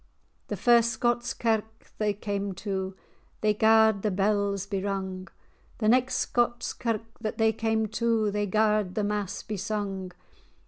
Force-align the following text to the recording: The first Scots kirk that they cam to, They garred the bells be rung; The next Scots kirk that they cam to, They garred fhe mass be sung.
The 0.47 0.57
first 0.57 0.89
Scots 0.93 1.31
kirk 1.35 1.63
that 1.83 1.91
they 1.99 2.13
cam 2.13 2.53
to, 2.55 2.95
They 3.41 3.53
garred 3.53 4.01
the 4.01 4.09
bells 4.09 4.65
be 4.65 4.81
rung; 4.81 5.27
The 5.77 5.87
next 5.89 6.15
Scots 6.15 6.73
kirk 6.73 7.19
that 7.19 7.37
they 7.37 7.53
cam 7.53 7.85
to, 7.89 8.31
They 8.31 8.47
garred 8.47 8.95
fhe 8.95 9.05
mass 9.05 9.43
be 9.43 9.57
sung. 9.57 10.11